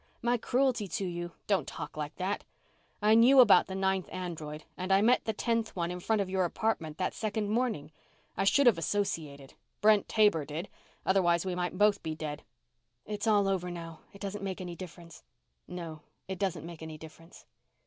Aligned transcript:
My 0.23 0.35
cruelty 0.35 0.87
to 0.87 1.05
you" 1.05 1.33
"Don't 1.45 1.67
talk 1.67 1.95
like 1.95 2.15
that! 2.15 2.43
I 3.03 3.13
knew 3.13 3.39
about 3.39 3.67
the 3.67 3.75
ninth 3.75 4.09
android, 4.11 4.63
and 4.75 4.91
I 4.91 4.99
met 5.03 5.25
the 5.25 5.31
tenth 5.31 5.75
one 5.75 5.91
in 5.91 5.99
front 5.99 6.23
of 6.23 6.27
your 6.27 6.43
apartment 6.43 6.97
that 6.97 7.13
second 7.13 7.49
morning. 7.51 7.91
I 8.35 8.43
should 8.43 8.65
have 8.65 8.79
associated. 8.79 9.53
Brent 9.79 10.09
Taber 10.09 10.43
did, 10.43 10.69
otherwise 11.05 11.45
we 11.45 11.53
might 11.53 11.77
both 11.77 12.01
be 12.01 12.15
dead." 12.15 12.41
"It's 13.05 13.27
all 13.27 13.47
over 13.47 13.69
now. 13.69 13.99
It 14.11 14.21
doesn't 14.21 14.43
make 14.43 14.59
any 14.59 14.75
difference." 14.75 15.21
"No, 15.67 16.01
it 16.27 16.39
doesn't 16.39 16.65
make 16.65 16.81
any 16.81 16.97
difference." 16.97 17.45